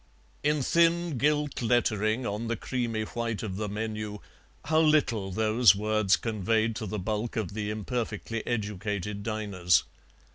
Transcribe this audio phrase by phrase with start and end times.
[0.41, 4.17] In thin gilt lettering on the creamy white of the menu
[4.65, 9.83] how little those words conveyed to the bulk of the imperfectly educated diners.